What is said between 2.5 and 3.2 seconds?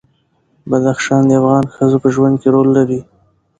رول لري.